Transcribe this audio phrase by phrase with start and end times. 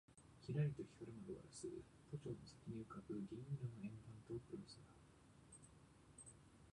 [0.43, 1.67] キラリと光る窓ガラス、
[2.09, 4.81] 都庁の先に浮ぶ銀色の円盤と黒い空